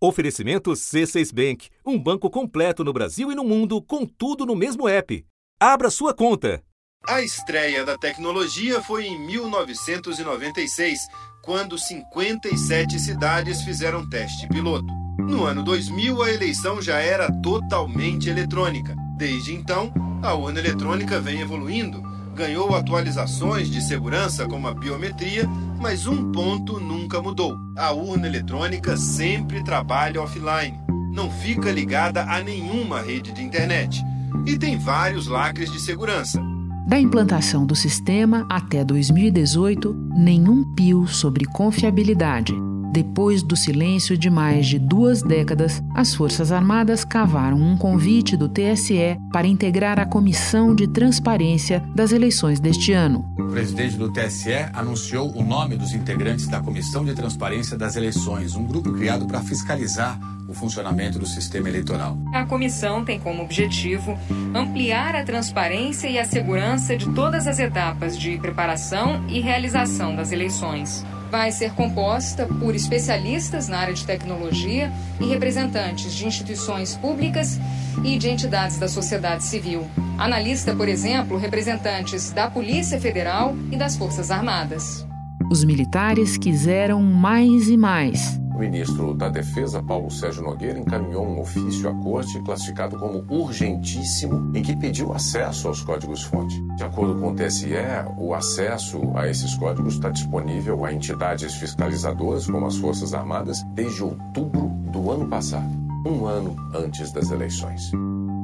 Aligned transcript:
Oferecimento 0.00 0.70
C6 0.70 1.34
Bank, 1.34 1.68
um 1.84 1.98
banco 1.98 2.30
completo 2.30 2.84
no 2.84 2.92
Brasil 2.92 3.32
e 3.32 3.34
no 3.34 3.42
mundo, 3.42 3.82
com 3.82 4.06
tudo 4.06 4.46
no 4.46 4.54
mesmo 4.54 4.86
app. 4.88 5.26
Abra 5.58 5.90
sua 5.90 6.14
conta. 6.14 6.62
A 7.04 7.20
estreia 7.20 7.84
da 7.84 7.98
tecnologia 7.98 8.80
foi 8.80 9.06
em 9.06 9.18
1996, 9.26 11.00
quando 11.42 11.76
57 11.76 12.96
cidades 13.00 13.62
fizeram 13.62 14.08
teste 14.08 14.46
piloto. 14.46 14.86
No 15.18 15.44
ano 15.44 15.64
2000, 15.64 16.22
a 16.22 16.30
eleição 16.32 16.80
já 16.80 17.00
era 17.00 17.28
totalmente 17.42 18.30
eletrônica. 18.30 18.94
Desde 19.16 19.52
então, 19.52 19.92
a 20.22 20.32
urna 20.34 20.60
eletrônica 20.60 21.18
vem 21.20 21.40
evoluindo 21.40 22.17
ganhou 22.38 22.76
atualizações 22.76 23.68
de 23.68 23.82
segurança 23.82 24.46
como 24.46 24.68
a 24.68 24.72
biometria, 24.72 25.44
mas 25.80 26.06
um 26.06 26.30
ponto 26.30 26.78
nunca 26.78 27.20
mudou. 27.20 27.58
A 27.76 27.90
urna 27.92 28.28
eletrônica 28.28 28.96
sempre 28.96 29.64
trabalha 29.64 30.22
offline, 30.22 30.78
não 31.12 31.28
fica 31.28 31.72
ligada 31.72 32.22
a 32.22 32.40
nenhuma 32.40 33.00
rede 33.00 33.32
de 33.32 33.42
internet 33.42 34.00
e 34.46 34.56
tem 34.56 34.78
vários 34.78 35.26
lacres 35.26 35.72
de 35.72 35.80
segurança. 35.80 36.40
Da 36.86 36.98
implantação 37.00 37.66
do 37.66 37.74
sistema 37.74 38.46
até 38.48 38.84
2018, 38.84 39.92
nenhum 40.16 40.62
pio 40.76 41.08
sobre 41.08 41.44
confiabilidade. 41.44 42.54
Depois 42.90 43.42
do 43.42 43.54
silêncio 43.54 44.16
de 44.16 44.30
mais 44.30 44.66
de 44.66 44.78
duas 44.78 45.22
décadas, 45.22 45.82
as 45.94 46.14
Forças 46.14 46.50
Armadas 46.50 47.04
cavaram 47.04 47.58
um 47.58 47.76
convite 47.76 48.34
do 48.34 48.48
TSE 48.48 49.18
para 49.30 49.46
integrar 49.46 50.00
a 50.00 50.06
Comissão 50.06 50.74
de 50.74 50.86
Transparência 50.88 51.84
das 51.94 52.12
eleições 52.12 52.58
deste 52.58 52.92
ano. 52.92 53.30
O 53.38 53.44
presidente 53.48 53.96
do 53.96 54.10
TSE 54.10 54.70
anunciou 54.72 55.30
o 55.36 55.44
nome 55.44 55.76
dos 55.76 55.92
integrantes 55.92 56.48
da 56.48 56.60
Comissão 56.60 57.04
de 57.04 57.12
Transparência 57.14 57.76
das 57.76 57.94
Eleições, 57.94 58.56
um 58.56 58.64
grupo 58.64 58.92
criado 58.94 59.26
para 59.26 59.40
fiscalizar 59.42 60.18
o 60.48 60.54
funcionamento 60.54 61.18
do 61.18 61.26
sistema 61.26 61.68
eleitoral. 61.68 62.16
A 62.32 62.46
comissão 62.46 63.04
tem 63.04 63.20
como 63.20 63.42
objetivo 63.42 64.18
ampliar 64.54 65.14
a 65.14 65.22
transparência 65.22 66.08
e 66.08 66.18
a 66.18 66.24
segurança 66.24 66.96
de 66.96 67.06
todas 67.10 67.46
as 67.46 67.58
etapas 67.58 68.18
de 68.18 68.38
preparação 68.38 69.22
e 69.28 69.40
realização 69.40 70.16
das 70.16 70.32
eleições 70.32 71.04
vai 71.30 71.52
ser 71.52 71.72
composta 71.72 72.46
por 72.46 72.74
especialistas 72.74 73.68
na 73.68 73.78
área 73.78 73.94
de 73.94 74.04
tecnologia 74.04 74.92
e 75.20 75.26
representantes 75.26 76.14
de 76.14 76.26
instituições 76.26 76.96
públicas 76.96 77.58
e 78.04 78.16
de 78.16 78.28
entidades 78.28 78.78
da 78.78 78.88
sociedade 78.88 79.44
civil. 79.44 79.86
Analista, 80.16 80.74
por 80.74 80.88
exemplo, 80.88 81.36
representantes 81.36 82.30
da 82.32 82.50
Polícia 82.50 83.00
Federal 83.00 83.54
e 83.70 83.76
das 83.76 83.96
Forças 83.96 84.30
Armadas. 84.30 85.06
Os 85.50 85.64
militares 85.64 86.36
quiseram 86.36 87.02
mais 87.02 87.68
e 87.68 87.76
mais 87.76 88.37
o 88.58 88.60
ministro 88.60 89.14
da 89.14 89.28
Defesa, 89.28 89.80
Paulo 89.80 90.10
Sérgio 90.10 90.42
Nogueira, 90.42 90.80
encaminhou 90.80 91.24
um 91.24 91.40
ofício 91.40 91.88
à 91.88 91.94
corte 91.94 92.40
classificado 92.42 92.98
como 92.98 93.24
urgentíssimo, 93.28 94.50
em 94.52 94.62
que 94.62 94.74
pediu 94.74 95.12
acesso 95.12 95.68
aos 95.68 95.80
códigos-fonte. 95.80 96.60
De 96.76 96.82
acordo 96.82 97.20
com 97.20 97.28
o 97.30 97.34
TSE, 97.36 97.68
o 98.16 98.34
acesso 98.34 99.00
a 99.14 99.28
esses 99.28 99.54
códigos 99.54 99.94
está 99.94 100.10
disponível 100.10 100.84
a 100.84 100.92
entidades 100.92 101.54
fiscalizadoras, 101.54 102.48
como 102.48 102.66
as 102.66 102.76
Forças 102.76 103.14
Armadas, 103.14 103.62
desde 103.74 104.02
outubro 104.02 104.68
do 104.90 105.08
ano 105.12 105.28
passado, 105.28 105.70
um 106.04 106.26
ano 106.26 106.56
antes 106.74 107.12
das 107.12 107.30
eleições. 107.30 107.92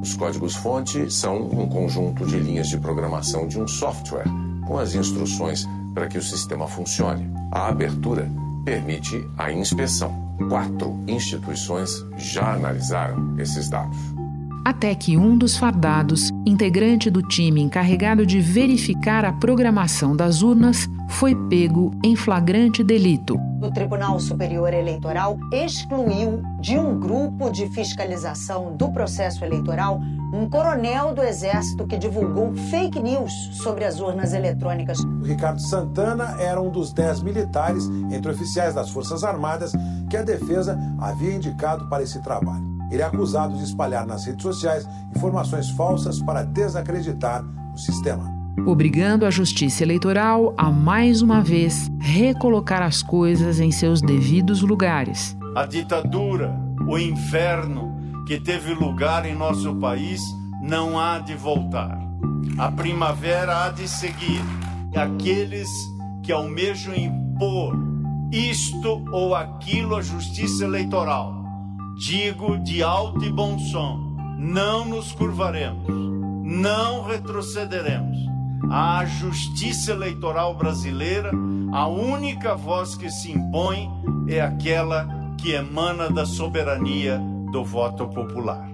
Os 0.01 0.15
códigos-fonte 0.15 1.11
são 1.11 1.41
um 1.41 1.67
conjunto 1.67 2.25
de 2.25 2.39
linhas 2.39 2.69
de 2.69 2.77
programação 2.77 3.47
de 3.47 3.59
um 3.59 3.67
software 3.67 4.25
com 4.65 4.77
as 4.77 4.95
instruções 4.95 5.67
para 5.93 6.07
que 6.07 6.17
o 6.17 6.23
sistema 6.23 6.67
funcione. 6.67 7.29
A 7.51 7.67
abertura 7.67 8.29
permite 8.65 9.25
a 9.37 9.51
inspeção. 9.51 10.11
Quatro 10.49 10.99
instituições 11.07 12.03
já 12.17 12.55
analisaram 12.55 13.39
esses 13.39 13.69
dados. 13.69 13.97
Até 14.65 14.95
que 14.95 15.15
um 15.15 15.37
dos 15.37 15.55
fardados, 15.55 16.31
integrante 16.43 17.11
do 17.11 17.21
time 17.21 17.61
encarregado 17.61 18.25
de 18.25 18.41
verificar 18.41 19.23
a 19.23 19.31
programação 19.31 20.15
das 20.15 20.41
urnas, 20.41 20.89
foi 21.07 21.35
pego 21.47 21.91
em 22.03 22.15
flagrante 22.15 22.83
delito. 22.83 23.37
O 23.61 23.71
Tribunal 23.71 24.19
Superior 24.19 24.73
Eleitoral 24.73 25.37
excluiu 25.53 26.41
de 26.59 26.79
um 26.79 26.99
grupo 26.99 27.51
de 27.51 27.67
fiscalização 27.67 28.75
do 28.75 28.91
processo 28.91 29.45
eleitoral 29.45 30.01
um 30.33 30.49
coronel 30.49 31.13
do 31.13 31.21
Exército 31.21 31.85
que 31.87 31.97
divulgou 31.97 32.53
fake 32.69 33.01
news 33.01 33.31
sobre 33.53 33.85
as 33.85 33.99
urnas 33.99 34.33
eletrônicas. 34.33 34.99
O 34.99 35.23
Ricardo 35.23 35.61
Santana 35.61 36.35
era 36.39 36.61
um 36.61 36.69
dos 36.69 36.91
dez 36.91 37.21
militares, 37.21 37.87
entre 38.11 38.31
oficiais 38.31 38.73
das 38.73 38.89
Forças 38.89 39.23
Armadas, 39.23 39.71
que 40.09 40.17
a 40.17 40.23
defesa 40.23 40.77
havia 40.99 41.33
indicado 41.33 41.87
para 41.89 42.03
esse 42.03 42.21
trabalho. 42.21 42.65
Ele 42.91 43.01
é 43.01 43.05
acusado 43.05 43.55
de 43.57 43.63
espalhar 43.63 44.05
nas 44.05 44.25
redes 44.25 44.43
sociais 44.43 44.87
informações 45.15 45.69
falsas 45.71 46.21
para 46.21 46.43
desacreditar 46.43 47.43
o 47.73 47.77
sistema. 47.77 48.33
Obrigando 48.65 49.25
a 49.25 49.29
Justiça 49.29 49.83
Eleitoral 49.83 50.53
a 50.57 50.71
mais 50.71 51.21
uma 51.21 51.41
vez 51.41 51.91
recolocar 51.99 52.81
as 52.81 53.03
coisas 53.03 53.59
em 53.59 53.71
seus 53.71 54.01
devidos 54.01 54.61
lugares. 54.61 55.37
A 55.55 55.65
ditadura, 55.65 56.57
o 56.87 56.97
inferno 56.97 57.94
que 58.25 58.39
teve 58.39 58.73
lugar 58.73 59.25
em 59.25 59.35
nosso 59.35 59.75
país 59.75 60.21
não 60.61 60.99
há 60.99 61.19
de 61.19 61.35
voltar. 61.35 61.97
A 62.57 62.71
primavera 62.71 63.65
há 63.65 63.69
de 63.69 63.87
seguir. 63.87 64.41
Aqueles 64.95 65.69
que 66.23 66.31
almejam 66.31 66.95
impor 66.95 67.75
isto 68.31 69.05
ou 69.11 69.35
aquilo 69.35 69.95
à 69.95 70.01
justiça 70.01 70.63
eleitoral, 70.63 71.43
digo 71.97 72.57
de 72.57 72.81
alto 72.81 73.23
e 73.23 73.31
bom 73.31 73.59
som, 73.59 74.15
não 74.37 74.85
nos 74.85 75.11
curvaremos, 75.11 75.87
não 76.43 77.03
retrocederemos. 77.03 78.17
A 78.71 79.05
justiça 79.05 79.91
eleitoral 79.91 80.55
brasileira, 80.55 81.31
a 81.71 81.87
única 81.87 82.55
voz 82.55 82.95
que 82.95 83.11
se 83.11 83.31
impõe 83.31 83.89
é 84.27 84.41
aquela 84.41 85.07
que 85.37 85.51
emana 85.51 86.09
da 86.09 86.25
soberania 86.25 87.21
do 87.55 87.63
voto 87.63 88.05
popular. 88.09 88.69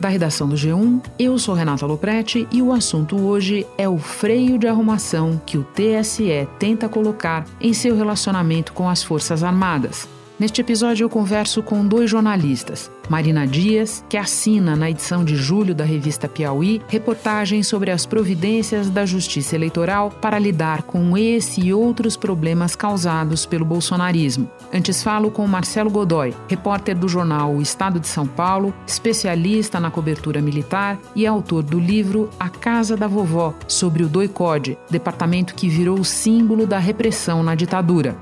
Da 0.00 0.08
redação 0.08 0.48
do 0.48 0.56
G1, 0.56 1.00
eu 1.16 1.38
sou 1.38 1.54
Renata 1.54 1.86
Loprete 1.86 2.48
e 2.50 2.60
o 2.60 2.72
assunto 2.72 3.16
hoje 3.16 3.64
é 3.78 3.88
o 3.88 3.96
freio 3.96 4.58
de 4.58 4.66
arrumação 4.66 5.40
que 5.46 5.56
o 5.56 5.62
TSE 5.62 6.48
tenta 6.58 6.88
colocar 6.88 7.46
em 7.60 7.72
seu 7.72 7.96
relacionamento 7.96 8.72
com 8.72 8.88
as 8.88 9.04
Forças 9.04 9.44
Armadas. 9.44 10.08
Neste 10.36 10.60
episódio, 10.60 11.04
eu 11.04 11.08
converso 11.08 11.62
com 11.62 11.86
dois 11.86 12.10
jornalistas. 12.10 12.90
Marina 13.08 13.46
Dias, 13.46 14.04
que 14.08 14.16
assina 14.16 14.74
na 14.74 14.90
edição 14.90 15.24
de 15.24 15.36
julho 15.36 15.74
da 15.76 15.84
revista 15.84 16.28
Piauí 16.28 16.82
reportagens 16.88 17.68
sobre 17.68 17.92
as 17.92 18.04
providências 18.04 18.90
da 18.90 19.06
Justiça 19.06 19.54
Eleitoral 19.54 20.10
para 20.10 20.38
lidar 20.38 20.82
com 20.82 21.16
esse 21.16 21.60
e 21.60 21.72
outros 21.72 22.16
problemas 22.16 22.74
causados 22.74 23.46
pelo 23.46 23.64
bolsonarismo. 23.64 24.50
Antes 24.72 25.04
falo 25.04 25.30
com 25.30 25.46
Marcelo 25.46 25.90
Godoy, 25.90 26.34
repórter 26.48 26.98
do 26.98 27.08
jornal 27.08 27.52
O 27.54 27.62
Estado 27.62 28.00
de 28.00 28.08
São 28.08 28.26
Paulo, 28.26 28.74
especialista 28.88 29.78
na 29.78 29.90
cobertura 29.90 30.42
militar 30.42 30.98
e 31.14 31.28
autor 31.28 31.62
do 31.62 31.78
livro 31.78 32.28
A 32.40 32.48
Casa 32.48 32.96
da 32.96 33.06
Vovó, 33.06 33.54
sobre 33.68 34.02
o 34.02 34.08
DOICODE, 34.08 34.78
departamento 34.90 35.54
que 35.54 35.68
virou 35.68 36.02
símbolo 36.02 36.66
da 36.66 36.78
repressão 36.78 37.40
na 37.40 37.54
ditadura 37.54 38.16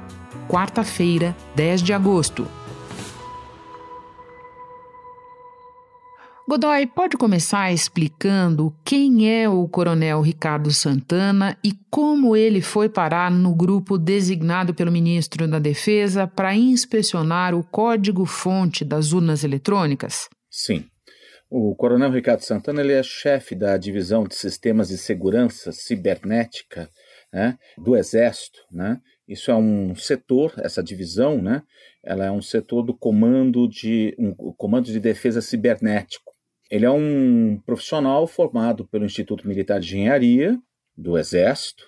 quarta-feira, 0.49 1.37
10 1.55 1.83
de 1.83 1.93
agosto. 1.93 2.47
Godoy, 6.49 6.87
pode 6.87 7.17
começar 7.17 7.73
explicando 7.73 8.75
quem 8.85 9.33
é 9.33 9.49
o 9.49 9.67
Coronel 9.69 10.21
Ricardo 10.21 10.71
Santana 10.71 11.57
e 11.65 11.73
como 11.89 12.37
ele 12.37 12.61
foi 12.61 12.89
parar 12.89 13.31
no 13.31 13.55
grupo 13.55 13.97
designado 13.97 14.75
pelo 14.75 14.93
ministro 14.93 15.49
da 15.49 15.59
Defesa 15.59 16.27
para 16.27 16.55
inspecionar 16.55 17.55
o 17.55 17.63
código-fonte 17.63 18.85
das 18.85 19.13
urnas 19.13 19.45
eletrônicas? 19.45 20.29
Sim. 20.51 20.85
O 21.49 21.75
Coronel 21.77 22.11
Ricardo 22.11 22.41
Santana 22.41 22.81
ele 22.81 22.93
é 22.93 23.03
chefe 23.03 23.55
da 23.55 23.77
divisão 23.77 24.25
de 24.25 24.35
sistemas 24.35 24.89
de 24.89 24.99
segurança 24.99 25.71
cibernética 25.71 26.91
né, 27.33 27.57
do 27.79 27.97
Exército, 27.97 28.59
né, 28.71 28.99
isso 29.33 29.51
é 29.51 29.55
um 29.55 29.95
setor, 29.95 30.53
essa 30.59 30.83
divisão, 30.83 31.41
né? 31.41 31.63
Ela 32.05 32.27
é 32.27 32.31
um 32.31 32.43
setor 32.43 32.83
do 32.83 32.95
comando 32.95 33.69
de 33.69 34.15
um 34.19 34.35
comando 34.35 34.87
de 34.87 35.01
defesa 35.01 35.41
cibernético. 35.41 36.33
Ele 36.71 36.85
é 36.85 36.91
um 36.91 37.61
profissional 37.65 38.27
formado 38.27 38.87
pelo 38.87 39.05
Instituto 39.05 39.47
Militar 39.47 39.81
de 39.81 39.89
Engenharia 39.89 40.59
do 40.97 41.19
Exército 41.19 41.85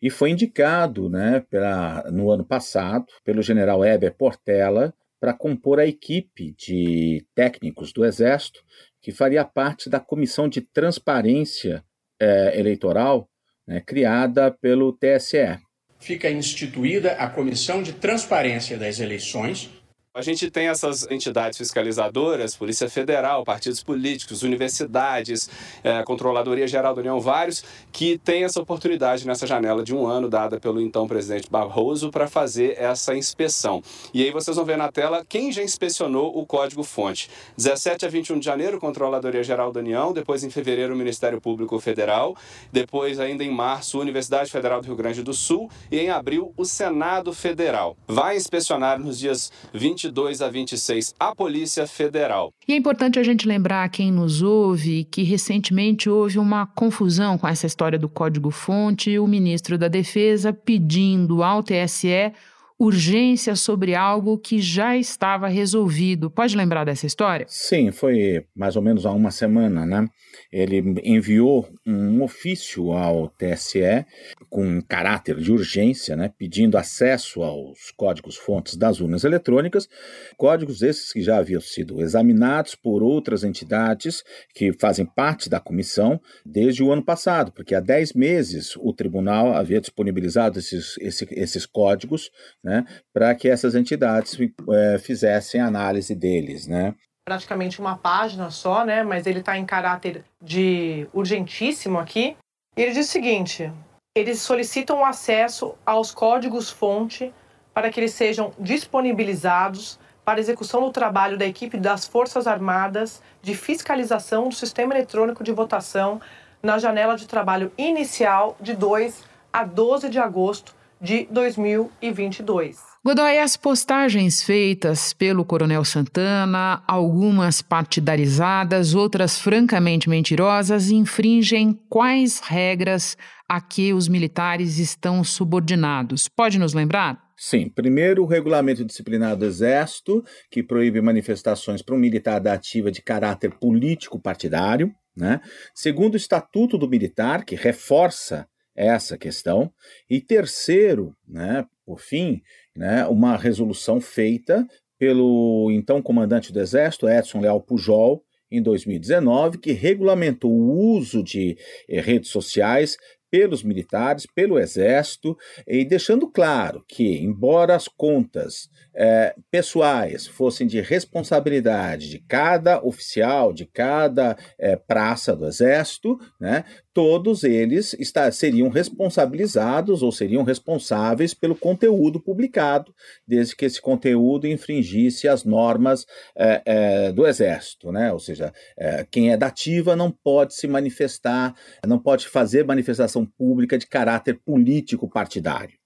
e 0.00 0.10
foi 0.10 0.30
indicado, 0.30 1.08
né, 1.08 1.44
pela, 1.50 2.02
no 2.10 2.30
ano 2.30 2.44
passado, 2.44 3.06
pelo 3.24 3.42
General 3.42 3.84
Heber 3.84 4.14
Portela 4.14 4.94
para 5.18 5.32
compor 5.32 5.80
a 5.80 5.86
equipe 5.86 6.54
de 6.56 7.26
técnicos 7.34 7.92
do 7.92 8.04
Exército 8.04 8.62
que 9.00 9.10
faria 9.10 9.44
parte 9.44 9.88
da 9.88 9.98
comissão 9.98 10.48
de 10.48 10.60
transparência 10.60 11.82
é, 12.20 12.58
eleitoral 12.58 13.28
né, 13.66 13.80
criada 13.80 14.50
pelo 14.50 14.92
TSE. 14.92 15.58
Fica 15.98 16.30
instituída 16.30 17.12
a 17.12 17.28
Comissão 17.28 17.82
de 17.82 17.92
Transparência 17.92 18.76
das 18.76 19.00
Eleições, 19.00 19.70
a 20.16 20.22
gente 20.22 20.50
tem 20.50 20.68
essas 20.68 21.06
entidades 21.10 21.58
fiscalizadoras, 21.58 22.56
Polícia 22.56 22.88
Federal, 22.88 23.44
partidos 23.44 23.82
políticos, 23.82 24.42
universidades, 24.42 25.50
é, 25.84 26.02
Controladoria 26.04 26.66
Geral 26.66 26.94
da 26.94 27.00
União, 27.02 27.20
vários, 27.20 27.62
que 27.92 28.16
têm 28.16 28.44
essa 28.44 28.58
oportunidade 28.58 29.26
nessa 29.26 29.46
janela 29.46 29.84
de 29.84 29.94
um 29.94 30.06
ano 30.06 30.26
dada 30.26 30.58
pelo 30.58 30.80
então 30.80 31.06
presidente 31.06 31.50
Barroso 31.50 32.10
para 32.10 32.26
fazer 32.26 32.78
essa 32.78 33.14
inspeção. 33.14 33.82
E 34.14 34.24
aí 34.24 34.30
vocês 34.30 34.56
vão 34.56 34.64
ver 34.64 34.78
na 34.78 34.90
tela 34.90 35.22
quem 35.22 35.52
já 35.52 35.62
inspecionou 35.62 36.38
o 36.38 36.46
código-fonte. 36.46 37.28
17 37.58 38.06
a 38.06 38.08
21 38.08 38.38
de 38.38 38.46
janeiro, 38.46 38.80
Controladoria 38.80 39.44
Geral 39.44 39.70
da 39.70 39.80
União, 39.80 40.14
depois 40.14 40.42
em 40.42 40.48
fevereiro, 40.48 40.94
o 40.94 40.96
Ministério 40.96 41.42
Público 41.42 41.78
Federal, 41.78 42.34
depois 42.72 43.20
ainda 43.20 43.44
em 43.44 43.50
março, 43.50 44.00
Universidade 44.00 44.50
Federal 44.50 44.80
do 44.80 44.86
Rio 44.86 44.96
Grande 44.96 45.22
do 45.22 45.34
Sul 45.34 45.70
e 45.92 45.98
em 45.98 46.08
abril, 46.08 46.54
o 46.56 46.64
Senado 46.64 47.34
Federal. 47.34 47.98
Vai 48.08 48.36
inspecionar 48.36 48.98
nos 48.98 49.18
dias 49.18 49.52
20 49.74 50.05
22 50.06 50.42
a 50.42 50.48
26, 50.48 51.14
a 51.18 51.34
Polícia 51.34 51.86
Federal. 51.86 52.52
E 52.66 52.72
é 52.72 52.76
importante 52.76 53.18
a 53.18 53.22
gente 53.22 53.46
lembrar 53.46 53.88
quem 53.88 54.12
nos 54.12 54.42
ouve 54.42 55.04
que 55.04 55.22
recentemente 55.22 56.08
houve 56.08 56.38
uma 56.38 56.66
confusão 56.66 57.36
com 57.36 57.48
essa 57.48 57.66
história 57.66 57.98
do 57.98 58.08
código-fonte 58.08 59.10
e 59.10 59.18
o 59.18 59.26
ministro 59.26 59.76
da 59.76 59.88
Defesa 59.88 60.52
pedindo 60.52 61.42
ao 61.42 61.62
TSE 61.62 62.32
urgência 62.78 63.56
sobre 63.56 63.94
algo 63.94 64.38
que 64.38 64.60
já 64.60 64.96
estava 64.96 65.48
resolvido. 65.48 66.30
Pode 66.30 66.56
lembrar 66.56 66.84
dessa 66.84 67.06
história? 67.06 67.46
Sim, 67.48 67.90
foi 67.90 68.44
mais 68.54 68.76
ou 68.76 68.82
menos 68.82 69.06
há 69.06 69.12
uma 69.12 69.30
semana, 69.30 69.86
né? 69.86 70.06
Ele 70.52 71.00
enviou 71.02 71.68
um 71.86 72.22
ofício 72.22 72.92
ao 72.92 73.28
TSE 73.28 74.04
com 74.50 74.80
caráter 74.82 75.36
de 75.36 75.50
urgência, 75.50 76.16
né, 76.16 76.30
pedindo 76.36 76.76
acesso 76.76 77.42
aos 77.42 77.90
códigos-fontes 77.96 78.76
das 78.76 79.00
urnas 79.00 79.24
eletrônicas, 79.24 79.88
códigos 80.36 80.82
esses 80.82 81.12
que 81.12 81.22
já 81.22 81.38
haviam 81.38 81.60
sido 81.60 82.00
examinados 82.00 82.74
por 82.74 83.02
outras 83.02 83.44
entidades 83.44 84.22
que 84.54 84.72
fazem 84.72 85.06
parte 85.06 85.48
da 85.48 85.60
comissão 85.60 86.20
desde 86.44 86.82
o 86.82 86.92
ano 86.92 87.04
passado, 87.04 87.52
porque 87.52 87.74
há 87.74 87.80
10 87.80 88.12
meses 88.12 88.76
o 88.76 88.92
tribunal 88.92 89.54
havia 89.54 89.80
disponibilizado 89.80 90.58
esses, 90.58 90.96
esses 91.00 91.66
códigos 91.66 92.30
né, 92.66 92.84
para 93.14 93.32
que 93.32 93.48
essas 93.48 93.76
entidades 93.76 94.36
é, 94.68 94.98
fizessem 94.98 95.60
análise 95.60 96.16
deles, 96.16 96.66
né? 96.66 96.96
Praticamente 97.24 97.80
uma 97.80 97.96
página 97.96 98.50
só, 98.50 98.84
né? 98.84 99.04
Mas 99.04 99.24
ele 99.24 99.38
está 99.38 99.56
em 99.56 99.64
caráter 99.64 100.24
de 100.42 101.08
urgentíssimo 101.12 101.98
aqui. 101.98 102.36
Ele 102.76 102.92
diz 102.92 103.08
o 103.08 103.12
seguinte: 103.12 103.72
eles 104.16 104.40
solicitam 104.40 105.04
acesso 105.04 105.76
aos 105.86 106.10
códigos-fonte 106.10 107.32
para 107.72 107.88
que 107.88 108.00
eles 108.00 108.14
sejam 108.14 108.52
disponibilizados 108.58 109.98
para 110.24 110.40
execução 110.40 110.80
do 110.80 110.90
trabalho 110.90 111.38
da 111.38 111.46
equipe 111.46 111.78
das 111.78 112.04
Forças 112.04 112.48
Armadas 112.48 113.22
de 113.40 113.54
fiscalização 113.54 114.48
do 114.48 114.54
sistema 114.54 114.92
eletrônico 114.92 115.44
de 115.44 115.52
votação 115.52 116.20
na 116.60 116.78
janela 116.78 117.16
de 117.16 117.28
trabalho 117.28 117.70
inicial 117.78 118.56
de 118.60 118.74
2 118.74 119.22
a 119.52 119.62
12 119.62 120.08
de 120.08 120.18
agosto 120.18 120.75
de 121.00 121.26
2022. 121.30 122.96
Godoy, 123.04 123.38
as 123.38 123.56
postagens 123.56 124.42
feitas 124.42 125.12
pelo 125.12 125.44
Coronel 125.44 125.84
Santana, 125.84 126.82
algumas 126.88 127.62
partidarizadas, 127.62 128.94
outras 128.94 129.38
francamente 129.38 130.10
mentirosas, 130.10 130.90
infringem 130.90 131.78
quais 131.88 132.40
regras 132.40 133.16
a 133.48 133.60
que 133.60 133.92
os 133.92 134.08
militares 134.08 134.78
estão 134.78 135.22
subordinados? 135.22 136.26
Pode 136.28 136.58
nos 136.58 136.74
lembrar? 136.74 137.24
Sim, 137.36 137.68
primeiro 137.68 138.22
o 138.24 138.26
regulamento 138.26 138.84
disciplinar 138.84 139.36
do 139.36 139.44
Exército, 139.44 140.24
que 140.50 140.62
proíbe 140.62 141.00
manifestações 141.00 141.82
para 141.82 141.94
um 141.94 141.98
militar 141.98 142.40
da 142.40 142.54
ativa 142.54 142.90
de 142.90 143.02
caráter 143.02 143.52
político 143.58 144.18
partidário. 144.18 144.92
Né? 145.16 145.40
Segundo 145.74 146.14
o 146.14 146.16
Estatuto 146.16 146.76
do 146.76 146.88
Militar, 146.88 147.44
que 147.44 147.54
reforça 147.54 148.48
essa 148.76 149.16
questão. 149.16 149.72
E 150.08 150.20
terceiro, 150.20 151.16
né, 151.26 151.64
por 151.84 152.00
fim, 152.00 152.42
né, 152.76 153.06
uma 153.06 153.36
resolução 153.36 154.00
feita 154.00 154.66
pelo 154.98 155.70
então 155.72 156.02
comandante 156.02 156.52
do 156.52 156.60
Exército, 156.60 157.08
Edson 157.08 157.40
Leal 157.40 157.60
Pujol, 157.60 158.22
em 158.50 158.62
2019, 158.62 159.58
que 159.58 159.72
regulamentou 159.72 160.52
o 160.52 160.94
uso 160.96 161.22
de 161.22 161.58
eh, 161.88 162.00
redes 162.00 162.30
sociais 162.30 162.96
pelos 163.30 163.62
militares, 163.62 164.26
pelo 164.26 164.58
Exército, 164.58 165.36
e 165.66 165.84
deixando 165.84 166.28
claro 166.30 166.84
que, 166.86 167.18
embora 167.18 167.74
as 167.74 167.88
contas 167.88 168.68
é, 168.94 169.34
pessoais 169.50 170.26
fossem 170.26 170.66
de 170.66 170.80
responsabilidade 170.80 172.08
de 172.08 172.18
cada 172.18 172.82
oficial, 172.82 173.52
de 173.52 173.66
cada 173.66 174.36
é, 174.58 174.76
praça 174.76 175.36
do 175.36 175.46
Exército, 175.46 176.18
né, 176.40 176.64
todos 176.96 177.44
eles 177.44 177.94
está, 177.98 178.32
seriam 178.32 178.70
responsabilizados 178.70 180.02
ou 180.02 180.10
seriam 180.10 180.42
responsáveis 180.42 181.34
pelo 181.34 181.54
conteúdo 181.54 182.18
publicado, 182.18 182.90
desde 183.28 183.54
que 183.54 183.66
esse 183.66 183.82
conteúdo 183.82 184.46
infringisse 184.46 185.28
as 185.28 185.44
normas 185.44 186.06
é, 186.34 186.62
é, 186.64 187.12
do 187.12 187.26
Exército, 187.26 187.92
né? 187.92 188.10
Ou 188.10 188.18
seja, 188.18 188.50
é, 188.78 189.06
quem 189.10 189.30
é 189.30 189.36
da 189.36 189.48
ativa 189.48 189.94
não 189.94 190.10
pode 190.10 190.54
se 190.54 190.66
manifestar, 190.66 191.54
não 191.86 191.98
pode 191.98 192.28
fazer 192.28 192.64
manifestação 192.64 193.15
pública 193.24 193.78
de 193.78 193.86
caráter 193.86 194.38
político 194.38 195.08
partidário. 195.08 195.78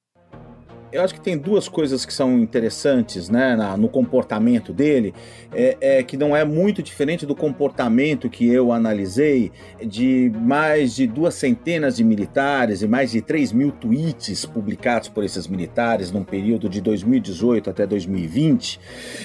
Eu 0.93 1.03
acho 1.03 1.15
que 1.15 1.21
tem 1.21 1.39
duas 1.39 1.69
coisas 1.69 2.05
que 2.05 2.13
são 2.13 2.39
interessantes 2.39 3.29
né, 3.29 3.55
na, 3.55 3.77
no 3.77 3.89
comportamento 3.89 4.73
dele, 4.73 5.15
é, 5.53 5.77
é, 5.81 6.03
que 6.03 6.17
não 6.17 6.37
é 6.37 6.45
muito 6.45 6.83
diferente 6.83 7.25
do 7.25 7.35
comportamento 7.35 8.29
que 8.29 8.49
eu 8.49 8.73
analisei 8.73 9.53
de 9.85 10.33
mais 10.35 10.95
de 10.95 11.07
duas 11.07 11.35
centenas 11.35 11.97
de 11.97 12.03
militares 12.03 12.83
e 12.83 12.89
mais 12.89 13.13
de 13.13 13.23
3 13.23 13.53
mil 13.53 13.71
tweets 13.71 14.45
publicados 14.45 15.09
por 15.09 15.23
esses 15.23 15.47
militares 15.47 16.11
num 16.11 16.25
período 16.25 16.69
de 16.69 16.81
2018 16.81 17.71
até 17.71 17.87
2020, 17.87 18.81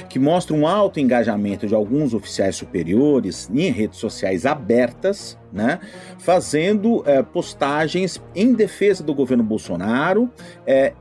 que 0.08 0.20
mostra 0.20 0.56
um 0.56 0.68
alto 0.68 1.00
engajamento 1.00 1.66
de 1.66 1.74
alguns 1.74 2.14
oficiais 2.14 2.56
superiores 2.56 3.50
em 3.52 3.72
redes 3.72 3.98
sociais 3.98 4.46
abertas 4.46 5.38
né, 5.56 5.80
fazendo 6.20 7.02
é, 7.06 7.24
postagens 7.24 8.22
em 8.36 8.54
defesa 8.54 9.02
do 9.02 9.16
governo 9.16 9.42
Bolsonaro, 9.42 10.30
é, 10.68 10.94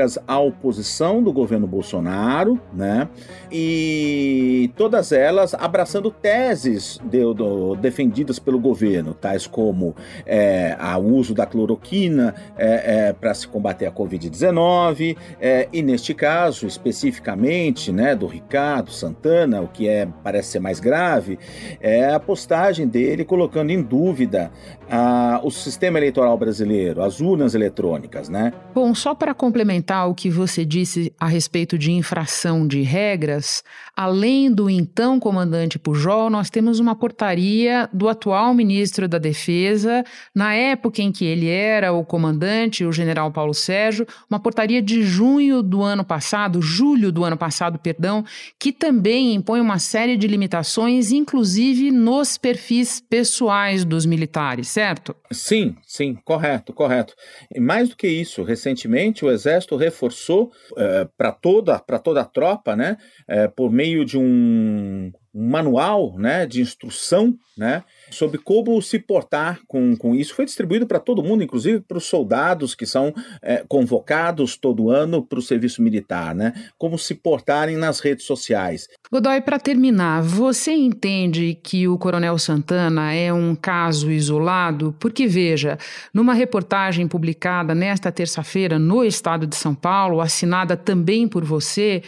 críticas 0.00 0.18
à 0.26 0.38
oposição 0.38 1.22
do 1.22 1.32
governo 1.32 1.66
Bolsonaro, 1.66 2.58
né, 2.72 3.08
e 3.50 4.70
todas 4.76 5.12
elas 5.12 5.54
abraçando 5.54 6.10
teses 6.10 7.00
de, 7.04 7.20
do, 7.34 7.76
defendidas 7.76 8.38
pelo 8.38 8.58
governo, 8.58 9.12
tais 9.12 9.46
como 9.46 9.94
é, 10.24 10.76
o 10.96 11.14
uso 11.14 11.34
da 11.34 11.46
cloroquina 11.46 12.34
é, 12.56 13.08
é, 13.08 13.12
para 13.12 13.34
se 13.34 13.46
combater 13.46 13.86
a 13.86 13.92
Covid-19, 13.92 15.16
é, 15.40 15.68
e 15.72 15.82
neste 15.82 16.14
caso 16.14 16.66
especificamente, 16.66 17.92
né, 17.92 18.14
do 18.14 18.26
Ricardo 18.26 18.90
Santana, 18.90 19.60
o 19.60 19.68
que 19.68 19.88
é 19.88 20.08
parece 20.22 20.52
ser 20.52 20.60
mais 20.60 20.80
grave, 20.80 21.38
é 21.80 22.12
a 22.12 22.20
postagem 22.20 22.86
dele 22.86 23.24
colocando 23.24 23.70
em 23.70 23.82
dúvida 23.82 24.50
ah, 24.90 25.40
o 25.42 25.50
sistema 25.50 25.98
eleitoral 25.98 26.36
brasileiro, 26.36 27.02
as 27.02 27.20
urnas 27.20 27.54
eletrônicas, 27.54 28.28
né? 28.28 28.52
Bom, 28.74 28.94
só 28.94 29.14
para 29.14 29.32
complementar 29.32 29.89
o 30.06 30.14
que 30.14 30.30
você 30.30 30.64
disse 30.64 31.12
a 31.18 31.26
respeito 31.26 31.76
de 31.76 31.90
infração 31.90 32.66
de 32.66 32.82
regras, 32.82 33.62
além 33.96 34.52
do 34.52 34.70
então 34.70 35.18
comandante 35.18 35.78
Pujol, 35.78 36.30
nós 36.30 36.48
temos 36.48 36.78
uma 36.78 36.94
portaria 36.94 37.88
do 37.92 38.08
atual 38.08 38.54
ministro 38.54 39.08
da 39.08 39.18
Defesa, 39.18 40.04
na 40.34 40.54
época 40.54 41.02
em 41.02 41.10
que 41.10 41.24
ele 41.24 41.48
era 41.48 41.92
o 41.92 42.04
comandante, 42.04 42.84
o 42.84 42.92
general 42.92 43.32
Paulo 43.32 43.52
Sérgio, 43.52 44.06
uma 44.30 44.38
portaria 44.38 44.80
de 44.80 45.02
junho 45.02 45.62
do 45.62 45.82
ano 45.82 46.04
passado, 46.04 46.62
julho 46.62 47.10
do 47.10 47.24
ano 47.24 47.36
passado, 47.36 47.78
perdão, 47.78 48.24
que 48.58 48.72
também 48.72 49.34
impõe 49.34 49.60
uma 49.60 49.78
série 49.78 50.16
de 50.16 50.26
limitações, 50.26 51.10
inclusive 51.10 51.90
nos 51.90 52.38
perfis 52.38 53.00
pessoais 53.00 53.84
dos 53.84 54.06
militares, 54.06 54.68
certo? 54.68 55.16
Sim, 55.32 55.74
sim, 55.86 56.16
correto, 56.24 56.72
correto. 56.72 57.14
E 57.54 57.60
mais 57.60 57.88
do 57.88 57.96
que 57.96 58.06
isso, 58.06 58.42
recentemente 58.42 59.24
o 59.24 59.30
Exército 59.30 59.79
reforçou 59.80 60.52
é, 60.76 61.08
para 61.16 61.32
toda, 61.32 61.78
toda 61.78 62.20
a 62.20 62.24
tropa, 62.24 62.76
né, 62.76 62.96
é, 63.26 63.48
por 63.48 63.70
meio 63.70 64.04
de 64.04 64.16
um, 64.18 65.10
um 65.34 65.48
manual 65.48 66.16
né, 66.18 66.46
de 66.46 66.60
instrução, 66.60 67.36
né, 67.56 67.82
sobre 68.10 68.38
como 68.38 68.80
se 68.82 68.98
portar 68.98 69.60
com, 69.66 69.96
com 69.96 70.14
isso. 70.14 70.34
Foi 70.34 70.44
distribuído 70.44 70.86
para 70.86 70.98
todo 70.98 71.22
mundo, 71.22 71.42
inclusive 71.42 71.80
para 71.80 71.98
os 71.98 72.04
soldados 72.04 72.74
que 72.74 72.86
são 72.86 73.14
é, 73.42 73.64
convocados 73.68 74.56
todo 74.56 74.90
ano 74.90 75.22
para 75.22 75.38
o 75.38 75.42
serviço 75.42 75.82
militar, 75.82 76.34
né? 76.34 76.52
Como 76.78 76.98
se 76.98 77.14
portarem 77.14 77.76
nas 77.76 78.00
redes 78.00 78.26
sociais. 78.26 78.88
Godoy, 79.10 79.40
para 79.40 79.58
terminar, 79.58 80.22
você 80.22 80.72
entende 80.72 81.58
que 81.62 81.88
o 81.88 81.98
Coronel 81.98 82.38
Santana 82.38 83.12
é 83.12 83.32
um 83.32 83.54
caso 83.54 84.10
isolado? 84.10 84.94
Porque, 84.98 85.26
veja, 85.26 85.78
numa 86.12 86.34
reportagem 86.34 87.06
publicada 87.06 87.74
nesta 87.74 88.12
terça-feira 88.12 88.78
no 88.78 89.04
estado 89.04 89.46
de 89.46 89.56
São 89.56 89.74
Paulo, 89.74 90.20
assinada 90.20 90.76
também 90.76 91.26
por 91.28 91.44
você, 91.44 92.02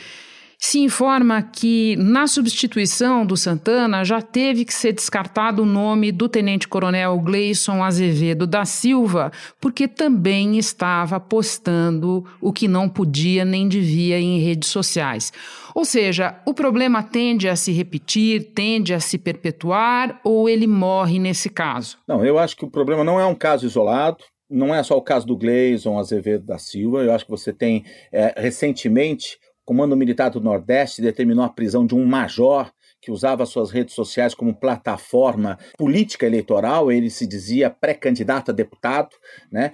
se 0.65 0.79
informa 0.79 1.43
que, 1.43 1.97
na 1.97 2.29
substituição 2.29 3.27
do 3.27 3.37
Santana, 3.37 4.05
já 4.05 4.23
teve 4.23 4.65
que 4.65 4.73
ser 4.73 4.93
descartado 4.93 5.63
o 5.63 5.67
nome 5.67 6.13
do 6.13 6.29
tenente-coronel 6.29 7.19
Gleison 7.19 7.83
Azevedo 7.83 8.47
da 8.47 8.65
Silva, 8.65 9.33
porque 9.61 9.89
também 9.89 10.57
estava 10.57 11.19
postando 11.19 12.25
o 12.41 12.53
que 12.53 12.69
não 12.69 12.89
podia 12.89 13.45
nem 13.45 13.67
devia 13.67 14.21
em 14.21 14.39
redes 14.39 14.69
sociais. 14.69 15.33
Ou 15.75 15.85
seja, 15.85 16.41
o 16.47 16.55
problema 16.55 17.03
tende 17.03 17.49
a 17.49 17.57
se 17.57 17.73
repetir, 17.73 18.53
tende 18.55 18.95
a 18.95 19.01
se 19.01 19.19
perpetuar 19.19 20.21
ou 20.23 20.49
ele 20.49 20.69
morre 20.69 21.19
nesse 21.19 21.51
caso? 21.51 21.99
Não, 22.07 22.25
eu 22.25 22.39
acho 22.39 22.57
que 22.57 22.65
o 22.65 22.71
problema 22.71 23.03
não 23.03 23.19
é 23.19 23.27
um 23.27 23.35
caso 23.35 23.67
isolado 23.67 24.25
não 24.49 24.75
é 24.75 24.83
só 24.83 24.99
o 24.99 25.03
caso 25.03 25.27
do 25.27 25.35
Gleison 25.35 25.99
Azevedo 25.99 26.45
da 26.45 26.59
Silva, 26.59 27.03
eu 27.03 27.13
acho 27.15 27.25
que 27.25 27.31
você 27.31 27.55
tem 27.55 27.87
é, 28.13 28.35
recentemente 28.37 29.39
Comando 29.73 29.97
Militar 29.97 30.29
do 30.29 30.39
Nordeste 30.39 31.01
determinou 31.01 31.43
a 31.43 31.49
prisão 31.49 31.87
de 31.87 31.95
um 31.95 32.05
major 32.05 32.71
que 33.01 33.11
usava 33.11 33.47
suas 33.47 33.71
redes 33.71 33.95
sociais 33.95 34.35
como 34.35 34.55
plataforma 34.55 35.59
política 35.79 36.27
eleitoral, 36.27 36.93
ele 36.93 37.09
se 37.09 37.27
dizia 37.27 37.71
pré-candidato 37.71 38.51
a 38.51 38.55
deputado, 38.55 39.17
né? 39.51 39.73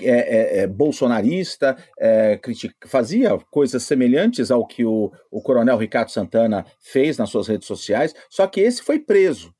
É, 0.00 0.08
é, 0.08 0.58
é, 0.60 0.66
bolsonarista, 0.66 1.76
é, 2.00 2.40
fazia 2.86 3.38
coisas 3.50 3.82
semelhantes 3.82 4.50
ao 4.50 4.66
que 4.66 4.82
o, 4.82 5.12
o 5.30 5.42
coronel 5.42 5.76
Ricardo 5.76 6.10
Santana 6.10 6.64
fez 6.80 7.18
nas 7.18 7.28
suas 7.28 7.46
redes 7.46 7.68
sociais, 7.68 8.14
só 8.30 8.46
que 8.46 8.62
esse 8.62 8.82
foi 8.82 8.98
preso 8.98 9.53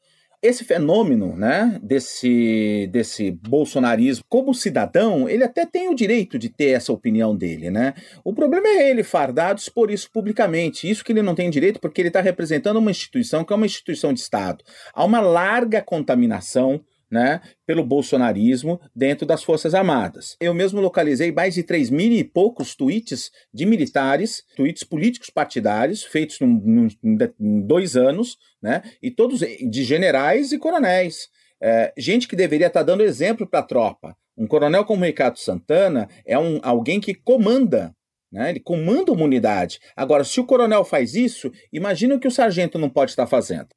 esse 0.44 0.62
fenômeno, 0.62 1.34
né, 1.34 1.78
desse, 1.82 2.86
desse 2.92 3.30
bolsonarismo, 3.30 4.22
como 4.28 4.52
cidadão, 4.52 5.26
ele 5.26 5.42
até 5.42 5.64
tem 5.64 5.88
o 5.88 5.94
direito 5.94 6.38
de 6.38 6.50
ter 6.50 6.72
essa 6.72 6.92
opinião 6.92 7.34
dele, 7.34 7.70
né? 7.70 7.94
O 8.22 8.34
problema 8.34 8.68
é 8.68 8.90
ele 8.90 9.02
fardado 9.02 9.58
expor 9.58 9.90
isso 9.90 10.10
publicamente. 10.12 10.88
Isso 10.88 11.02
que 11.02 11.12
ele 11.12 11.22
não 11.22 11.34
tem 11.34 11.48
direito 11.48 11.80
porque 11.80 11.98
ele 12.00 12.08
está 12.08 12.20
representando 12.20 12.76
uma 12.76 12.90
instituição 12.90 13.42
que 13.42 13.54
é 13.54 13.56
uma 13.56 13.64
instituição 13.64 14.12
de 14.12 14.20
Estado. 14.20 14.62
Há 14.92 15.02
uma 15.02 15.20
larga 15.20 15.80
contaminação 15.80 16.80
né, 17.14 17.40
pelo 17.64 17.84
bolsonarismo 17.84 18.80
dentro 18.92 19.24
das 19.24 19.44
Forças 19.44 19.72
Armadas. 19.72 20.36
Eu 20.40 20.52
mesmo 20.52 20.80
localizei 20.80 21.30
mais 21.30 21.54
de 21.54 21.62
3 21.62 21.88
mil 21.88 22.10
e 22.10 22.24
poucos 22.24 22.74
tweets 22.74 23.30
de 23.52 23.64
militares, 23.64 24.42
tweets 24.56 24.82
políticos 24.82 25.30
partidários, 25.30 26.02
feitos 26.02 26.40
em 26.40 27.64
dois 27.64 27.96
anos, 27.96 28.36
né, 28.60 28.82
e 29.00 29.12
todos 29.12 29.38
de 29.38 29.84
generais 29.84 30.50
e 30.50 30.58
coronéis. 30.58 31.28
É, 31.62 31.92
gente 31.96 32.26
que 32.26 32.34
deveria 32.34 32.66
estar 32.66 32.82
dando 32.82 33.04
exemplo 33.04 33.46
para 33.46 33.60
a 33.60 33.62
tropa. 33.62 34.16
Um 34.36 34.48
coronel 34.48 34.84
como 34.84 35.04
Ricardo 35.04 35.38
Santana 35.38 36.08
é 36.26 36.36
um, 36.36 36.58
alguém 36.64 37.00
que 37.00 37.14
comanda 37.14 37.94
né? 38.32 38.50
Ele 38.50 38.58
comanda 38.58 39.12
uma 39.12 39.22
unidade. 39.22 39.78
Agora, 39.94 40.24
se 40.24 40.40
o 40.40 40.44
coronel 40.44 40.84
faz 40.84 41.14
isso, 41.14 41.52
imagina 41.72 42.16
o 42.16 42.18
que 42.18 42.26
o 42.26 42.32
sargento 42.32 42.80
não 42.80 42.90
pode 42.90 43.12
estar 43.12 43.28
fazendo. 43.28 43.68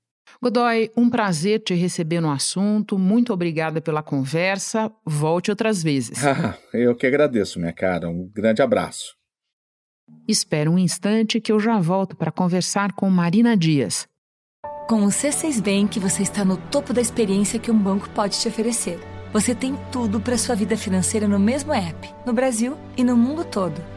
Godoy, 0.42 0.92
um 0.96 1.10
prazer 1.10 1.60
te 1.62 1.74
receber 1.74 2.22
no 2.22 2.32
assunto. 2.32 2.98
Muito 2.98 3.34
obrigada 3.34 3.82
pela 3.82 4.04
conversa. 4.04 4.92
Volte 5.06 5.50
outras 5.50 5.82
vezes. 5.82 6.20
eu 6.74 6.96
que 6.96 7.08
agradeço, 7.08 7.60
minha 7.60 7.74
cara. 7.74 8.10
Um 8.10 8.30
grande 8.34 8.62
abraço. 8.62 9.16
Espera 10.28 10.70
um 10.70 10.78
instante 10.78 11.42
que 11.42 11.52
eu 11.52 11.60
já 11.60 11.80
volto 11.80 12.16
para 12.16 12.32
conversar 12.32 12.94
com 12.94 13.10
Marina 13.10 13.58
Dias. 13.58 14.08
Com 14.88 15.04
o 15.04 15.08
C6 15.08 15.62
Bank, 15.62 16.00
você 16.00 16.24
está 16.24 16.46
no 16.46 16.56
topo 16.56 16.94
da 16.94 17.02
experiência 17.02 17.60
que 17.60 17.72
um 17.72 17.78
banco 17.78 18.10
pode 18.12 18.40
te 18.40 18.48
oferecer. 18.48 19.00
Você 19.34 19.54
tem 19.54 19.76
tudo 19.92 20.22
para 20.22 20.38
sua 20.38 20.56
vida 20.56 20.78
financeira 20.78 21.28
no 21.28 21.38
mesmo 21.38 21.74
app, 21.74 22.10
no 22.26 22.32
Brasil 22.32 22.78
e 22.96 23.04
no 23.04 23.18
mundo 23.18 23.44
todo 23.44 23.97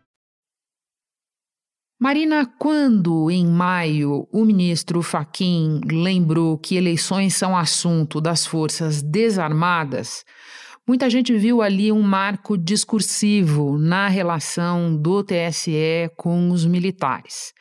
Marina, 2.03 2.51
quando 2.57 3.29
em 3.29 3.45
maio 3.45 4.27
o 4.31 4.43
ministro 4.43 5.03
Faquim 5.03 5.79
lembrou 5.85 6.57
que 6.57 6.75
eleições 6.75 7.35
são 7.35 7.55
assunto 7.55 8.19
das 8.19 8.43
forças 8.43 9.03
desarmadas, 9.03 10.25
Muita 10.87 11.07
gente 11.11 11.31
viu 11.37 11.61
ali 11.61 11.91
um 11.91 12.01
marco 12.01 12.57
discursivo 12.57 13.77
na 13.77 14.07
relação 14.07 14.97
do 14.97 15.23
TSE 15.23 16.09
com 16.17 16.49
os 16.49 16.65
militares. 16.65 17.53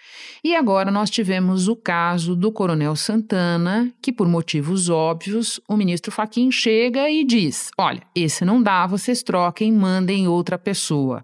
E 0.43 0.57
agora 0.57 0.91
nós 0.91 1.11
tivemos 1.11 1.69
o 1.69 1.77
caso 1.77 2.35
do 2.35 2.51
Coronel 2.51 2.97
Santana, 2.97 3.93
que 4.03 4.11
por 4.11 4.27
motivos 4.27 4.89
óbvios, 4.89 5.61
o 5.69 5.77
ministro 5.77 6.11
Faquim 6.11 6.51
chega 6.51 7.11
e 7.11 7.23
diz: 7.23 7.71
"Olha, 7.79 8.03
esse 8.15 8.43
não 8.43 8.63
dá, 8.63 8.87
vocês 8.87 9.23
troquem, 9.23 9.71
mandem 9.71 10.27
outra 10.27 10.59
pessoa". 10.59 11.23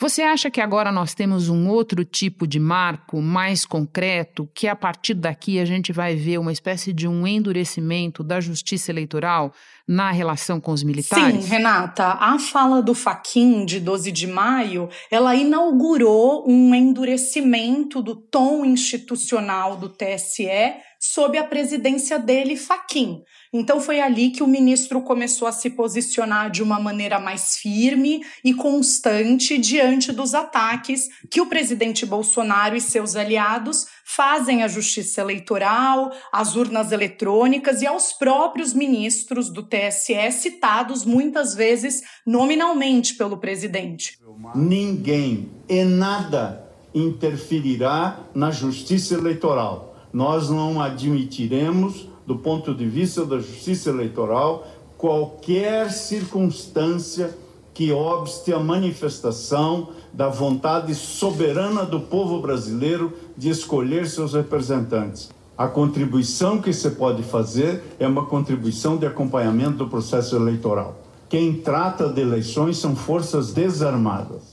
Você 0.00 0.22
acha 0.22 0.50
que 0.50 0.60
agora 0.60 0.90
nós 0.90 1.14
temos 1.14 1.48
um 1.48 1.68
outro 1.68 2.04
tipo 2.04 2.48
de 2.48 2.58
marco 2.58 3.22
mais 3.22 3.64
concreto, 3.64 4.48
que 4.52 4.66
a 4.66 4.74
partir 4.74 5.14
daqui 5.14 5.60
a 5.60 5.64
gente 5.64 5.92
vai 5.92 6.16
ver 6.16 6.38
uma 6.38 6.52
espécie 6.52 6.92
de 6.92 7.06
um 7.06 7.26
endurecimento 7.26 8.24
da 8.24 8.40
justiça 8.40 8.90
eleitoral? 8.90 9.52
Na 9.88 10.10
relação 10.10 10.60
com 10.60 10.70
os 10.70 10.82
militares? 10.82 11.44
Sim, 11.44 11.50
Renata, 11.50 12.04
a 12.04 12.38
fala 12.38 12.82
do 12.82 12.94
Faquin 12.94 13.64
de 13.64 13.80
12 13.80 14.12
de 14.12 14.26
maio, 14.26 14.90
ela 15.10 15.34
inaugurou 15.34 16.44
um 16.46 16.74
endurecimento 16.74 18.02
do 18.02 18.14
tom 18.14 18.66
institucional 18.66 19.76
do 19.76 19.88
TSE 19.88 20.48
sob 20.98 21.38
a 21.38 21.44
presidência 21.44 22.18
dele, 22.18 22.56
Faquin. 22.56 23.22
Então 23.52 23.80
foi 23.80 24.00
ali 24.00 24.30
que 24.30 24.42
o 24.42 24.46
ministro 24.46 25.00
começou 25.00 25.46
a 25.46 25.52
se 25.52 25.70
posicionar 25.70 26.50
de 26.50 26.62
uma 26.62 26.80
maneira 26.80 27.18
mais 27.18 27.56
firme 27.56 28.20
e 28.44 28.52
constante 28.52 29.56
diante 29.56 30.12
dos 30.12 30.34
ataques 30.34 31.08
que 31.30 31.40
o 31.40 31.46
presidente 31.46 32.04
Bolsonaro 32.04 32.76
e 32.76 32.80
seus 32.80 33.16
aliados 33.16 33.86
fazem 34.04 34.62
à 34.62 34.68
justiça 34.68 35.20
eleitoral, 35.20 36.10
às 36.32 36.56
urnas 36.56 36.92
eletrônicas 36.92 37.80
e 37.82 37.86
aos 37.86 38.12
próprios 38.12 38.72
ministros 38.72 39.50
do 39.50 39.62
TSE 39.62 40.32
citados 40.32 41.04
muitas 41.04 41.54
vezes 41.54 42.02
nominalmente 42.26 43.14
pelo 43.14 43.38
presidente. 43.38 44.18
Ninguém 44.54 45.50
e 45.68 45.84
nada 45.84 46.68
interferirá 46.94 48.20
na 48.34 48.50
justiça 48.50 49.14
eleitoral. 49.14 49.87
Nós 50.12 50.48
não 50.48 50.80
admitiremos 50.80 52.08
do 52.28 52.36
ponto 52.36 52.74
de 52.74 52.86
vista 52.86 53.24
da 53.24 53.38
justiça 53.38 53.88
eleitoral, 53.88 54.66
qualquer 54.98 55.90
circunstância 55.90 57.34
que 57.72 57.90
obste 57.90 58.52
a 58.52 58.58
manifestação 58.58 59.88
da 60.12 60.28
vontade 60.28 60.94
soberana 60.94 61.86
do 61.86 62.00
povo 62.00 62.38
brasileiro 62.40 63.14
de 63.34 63.48
escolher 63.48 64.06
seus 64.06 64.34
representantes. 64.34 65.30
A 65.56 65.66
contribuição 65.66 66.60
que 66.60 66.72
se 66.72 66.90
pode 66.90 67.22
fazer 67.22 67.82
é 67.98 68.06
uma 68.06 68.26
contribuição 68.26 68.96
de 68.98 69.06
acompanhamento 69.06 69.78
do 69.78 69.88
processo 69.88 70.36
eleitoral. 70.36 71.00
Quem 71.30 71.54
trata 71.54 72.08
de 72.08 72.20
eleições 72.20 72.76
são 72.76 72.94
forças 72.94 73.52
desarmadas. 73.52 74.47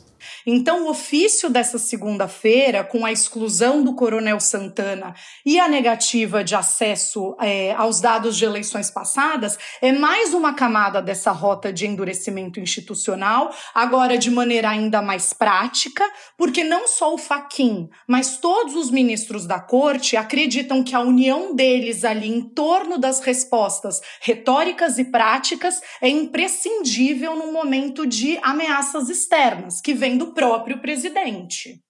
Então, 0.45 0.85
o 0.85 0.89
ofício 0.89 1.49
dessa 1.49 1.77
segunda-feira, 1.77 2.83
com 2.83 3.05
a 3.05 3.11
exclusão 3.11 3.83
do 3.83 3.95
Coronel 3.95 4.39
Santana 4.39 5.13
e 5.45 5.59
a 5.59 5.67
negativa 5.67 6.43
de 6.43 6.55
acesso 6.55 7.35
é, 7.39 7.73
aos 7.73 7.99
dados 7.99 8.37
de 8.37 8.45
eleições 8.45 8.89
passadas, 8.89 9.57
é 9.81 9.91
mais 9.91 10.33
uma 10.33 10.53
camada 10.53 11.01
dessa 11.01 11.31
rota 11.31 11.71
de 11.71 11.85
endurecimento 11.85 12.59
institucional, 12.59 13.53
agora 13.73 14.17
de 14.17 14.29
maneira 14.29 14.69
ainda 14.69 15.01
mais 15.01 15.33
prática, 15.33 16.03
porque 16.37 16.63
não 16.63 16.87
só 16.87 17.13
o 17.13 17.17
Faquin, 17.17 17.89
mas 18.07 18.37
todos 18.37 18.75
os 18.75 18.91
ministros 18.91 19.45
da 19.45 19.59
corte 19.59 20.17
acreditam 20.17 20.83
que 20.83 20.95
a 20.95 20.99
união 20.99 21.55
deles 21.55 22.03
ali 22.03 22.29
em 22.29 22.41
torno 22.41 22.97
das 22.97 23.19
respostas 23.19 24.01
retóricas 24.21 24.97
e 24.97 25.05
práticas 25.05 25.81
é 26.01 26.09
imprescindível 26.09 27.35
no 27.35 27.51
momento 27.51 28.05
de 28.05 28.37
ameaças 28.41 29.09
externas 29.09 29.81
que 29.81 29.93
vem 29.93 30.14
do 30.17 30.27
próprio 30.27 30.79
presidente. 30.79 31.81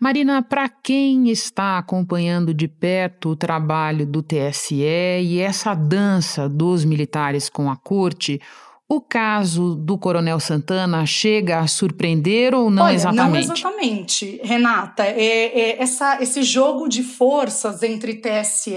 Marina, 0.00 0.42
para 0.42 0.68
quem 0.68 1.28
está 1.28 1.76
acompanhando 1.76 2.54
de 2.54 2.66
perto 2.66 3.30
o 3.30 3.36
trabalho 3.36 4.06
do 4.06 4.22
TSE 4.22 4.82
e 4.82 5.38
essa 5.40 5.74
dança 5.74 6.48
dos 6.48 6.84
militares 6.84 7.50
com 7.50 7.70
a 7.70 7.76
corte, 7.76 8.40
o 8.88 9.00
caso 9.00 9.76
do 9.76 9.96
Coronel 9.96 10.40
Santana 10.40 11.06
chega 11.06 11.60
a 11.60 11.68
surpreender 11.68 12.52
ou 12.54 12.68
não 12.68 12.86
Olha, 12.86 12.94
exatamente? 12.94 13.46
Não 13.46 13.54
exatamente, 13.54 14.40
Renata. 14.42 15.04
É, 15.04 15.60
é, 15.60 15.82
essa, 15.82 16.20
esse 16.20 16.42
jogo 16.42 16.88
de 16.88 17.04
forças 17.04 17.84
entre 17.84 18.14
TSE 18.14 18.76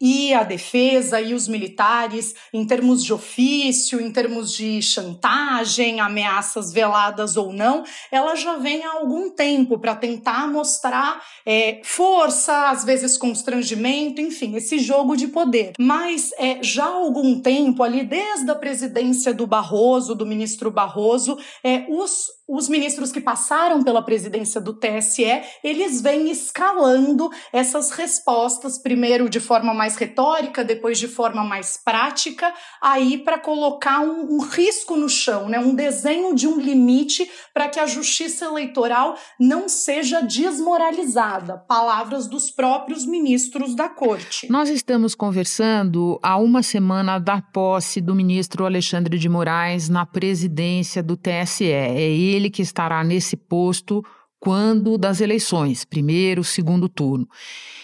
e 0.00 0.32
a 0.32 0.42
defesa 0.42 1.20
e 1.20 1.34
os 1.34 1.48
militares, 1.48 2.34
em 2.52 2.64
termos 2.64 3.02
de 3.02 3.12
ofício, 3.12 4.00
em 4.00 4.10
termos 4.10 4.52
de 4.52 4.80
chantagem, 4.80 6.00
ameaças 6.00 6.72
veladas 6.72 7.36
ou 7.36 7.52
não, 7.52 7.84
ela 8.10 8.34
já 8.36 8.56
vem 8.56 8.84
há 8.84 8.92
algum 8.92 9.30
tempo 9.30 9.78
para 9.78 9.96
tentar 9.96 10.46
mostrar 10.48 11.22
é, 11.44 11.80
força, 11.84 12.70
às 12.70 12.84
vezes 12.84 13.18
constrangimento, 13.18 14.20
enfim, 14.20 14.56
esse 14.56 14.78
jogo 14.78 15.16
de 15.16 15.28
poder. 15.28 15.72
Mas 15.78 16.30
é, 16.38 16.62
já 16.62 16.84
há 16.84 16.94
algum 16.94 17.40
tempo, 17.40 17.82
ali 17.82 18.04
desde 18.04 18.50
a 18.50 18.54
presidência 18.54 19.34
do 19.34 19.46
Barroso, 19.46 20.14
do 20.14 20.26
ministro 20.26 20.70
Barroso, 20.70 21.38
é, 21.64 21.86
os 21.88 22.38
os 22.48 22.66
ministros 22.66 23.12
que 23.12 23.20
passaram 23.20 23.82
pela 23.82 24.00
presidência 24.00 24.58
do 24.58 24.72
TSE, 24.72 25.42
eles 25.62 26.00
vêm 26.00 26.30
escalando 26.30 27.28
essas 27.52 27.90
respostas, 27.90 28.78
primeiro 28.78 29.28
de 29.28 29.38
forma 29.38 29.74
mais 29.74 29.87
retórica, 29.96 30.64
depois 30.64 30.98
de 30.98 31.08
forma 31.08 31.44
mais 31.44 31.76
prática, 31.76 32.52
aí 32.80 33.18
para 33.18 33.38
colocar 33.38 34.00
um, 34.00 34.36
um, 34.36 34.40
risco 34.40 34.96
no 34.96 35.08
chão, 35.08 35.48
né? 35.48 35.58
um 35.58 35.74
desenho 35.74 36.34
de 36.34 36.46
um 36.46 36.58
limite 36.58 37.30
para 37.52 37.68
que 37.68 37.78
a 37.78 37.86
justiça 37.86 38.46
eleitoral 38.46 39.16
não 39.38 39.68
seja 39.68 40.20
desmoralizada. 40.20 41.58
Palavras 41.58 42.26
dos 42.26 42.50
próprios 42.50 43.06
ministros 43.06 43.74
da 43.74 43.88
corte. 43.88 44.50
Nós 44.50 44.68
estamos 44.68 45.14
conversando 45.14 46.18
há 46.22 46.36
uma 46.36 46.62
semana 46.62 47.18
da 47.18 47.40
posse 47.40 48.00
do 48.00 48.14
ministro 48.14 48.64
Alexandre 48.64 49.18
de 49.18 49.28
Moraes 49.28 49.88
na 49.88 50.04
presidência 50.04 51.02
do 51.02 51.16
TSE. 51.16 51.70
É 51.70 52.00
ele 52.00 52.50
que 52.50 52.62
estará 52.62 53.02
nesse 53.04 53.36
posto 53.36 54.04
quando 54.40 54.96
das 54.96 55.20
eleições, 55.20 55.84
primeiro, 55.84 56.44
segundo 56.44 56.88
turno. 56.88 57.28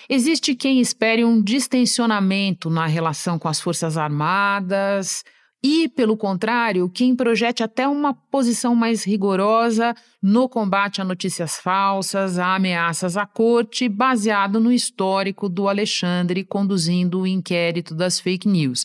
Existe 0.08 0.54
quem 0.54 0.80
espere 0.80 1.24
um 1.24 1.42
distensionamento 1.42 2.68
na 2.68 2.86
relação 2.86 3.38
com 3.38 3.48
as 3.48 3.60
Forças 3.60 3.96
Armadas, 3.96 5.24
e, 5.66 5.88
pelo 5.88 6.14
contrário, 6.14 6.90
quem 6.90 7.16
projete 7.16 7.62
até 7.62 7.88
uma 7.88 8.12
posição 8.12 8.74
mais 8.74 9.02
rigorosa 9.02 9.96
no 10.22 10.46
combate 10.46 11.00
a 11.00 11.04
notícias 11.06 11.56
falsas, 11.56 12.38
a 12.38 12.54
ameaças 12.54 13.16
à 13.16 13.24
corte, 13.24 13.88
baseado 13.88 14.60
no 14.60 14.70
histórico 14.70 15.48
do 15.48 15.66
Alexandre 15.66 16.44
conduzindo 16.44 17.20
o 17.20 17.26
inquérito 17.26 17.94
das 17.94 18.20
fake 18.20 18.46
news. 18.46 18.84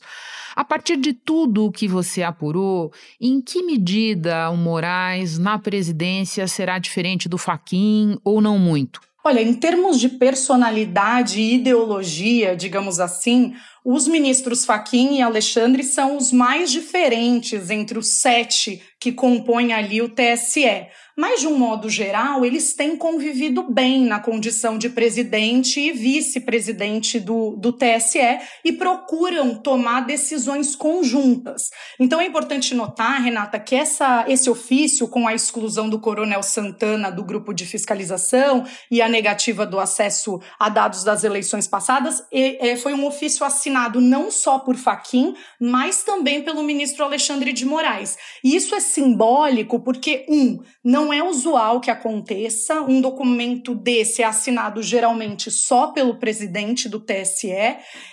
A 0.55 0.63
partir 0.63 0.95
de 0.95 1.12
tudo 1.12 1.65
o 1.65 1.71
que 1.71 1.86
você 1.86 2.24
apurou, 2.24 2.93
em 3.19 3.41
que 3.41 3.62
medida 3.62 4.50
o 4.50 4.55
Moraes 4.55 5.38
na 5.38 5.59
presidência 5.59 6.48
será 6.48 6.79
diferente 6.79 7.27
do 7.27 7.38
Faquin 7.38 8.17
ou 8.24 8.39
não 8.39 8.57
muito? 8.57 9.01
Olha, 9.21 9.41
em 9.41 9.53
termos 9.53 10.00
de 10.00 10.07
personalidade 10.07 11.41
e 11.41 11.55
ideologia, 11.55 12.55
digamos 12.55 13.01
assim, 13.01 13.53
os 13.91 14.08
ministros 14.08 14.65
Faquim 14.65 15.17
e 15.17 15.22
Alexandre 15.24 15.84
são 15.84 16.15
os 16.15 16.31
mais 16.31 16.69
diferentes 16.69 17.72
entre 17.72 17.98
os 17.98 18.22
sete 18.22 18.84
que 19.00 19.12
compõem 19.12 19.74
ali 19.74 20.00
o 20.00 20.08
TSE. 20.08 20.86
Mas, 21.20 21.42
de 21.42 21.48
um 21.48 21.58
modo 21.58 21.90
geral, 21.90 22.46
eles 22.46 22.74
têm 22.74 22.96
convivido 22.96 23.64
bem 23.64 24.06
na 24.06 24.22
condição 24.22 24.78
de 24.78 24.88
presidente 24.88 25.78
e 25.78 25.92
vice-presidente 25.92 27.20
do, 27.20 27.58
do 27.58 27.74
TSE 27.74 28.40
e 28.64 28.72
procuram 28.72 29.54
tomar 29.54 30.06
decisões 30.06 30.78
conjuntas. 30.78 31.72
Então, 32.00 32.22
é 32.22 32.26
importante 32.26 32.74
notar, 32.74 33.22
Renata, 33.22 33.60
que 33.60 33.76
essa, 33.76 34.24
esse 34.30 34.50
ofício, 34.50 35.10
com 35.10 35.28
a 35.28 35.34
exclusão 35.34 35.90
do 35.90 36.00
Coronel 36.00 36.42
Santana 36.42 37.12
do 37.12 37.22
grupo 37.22 37.54
de 37.54 37.66
fiscalização 37.66 38.66
e 38.90 39.02
a 39.02 39.10
negativa 39.10 39.66
do 39.66 39.78
acesso 39.78 40.40
a 40.58 40.70
dados 40.70 41.04
das 41.04 41.26
eleições 41.26 41.68
passadas, 41.68 42.24
é, 42.32 42.78
foi 42.78 42.94
um 42.94 43.06
ofício 43.06 43.46
assinado 43.46 44.00
não 44.00 44.32
só 44.32 44.58
por 44.58 44.78
Faquim, 44.78 45.36
mas 45.60 46.02
também 46.02 46.42
pelo 46.44 46.64
ministro 46.64 47.04
Alexandre 47.04 47.52
de 47.52 47.66
Moraes. 47.66 48.18
E 48.42 48.56
isso 48.56 48.74
é 48.74 48.80
simbólico 48.80 49.82
porque, 49.82 50.26
um, 50.30 50.60
não 50.82 51.08
é 51.13 51.24
usual 51.24 51.79
que 51.79 51.91
aconteça, 51.91 52.81
um 52.81 53.01
documento 53.01 53.74
desse 53.74 54.22
é 54.22 54.25
assinado 54.25 54.81
geralmente 54.81 55.50
só 55.50 55.87
pelo 55.87 56.15
presidente 56.15 56.87
do 56.87 57.00
TSE. 57.00 57.50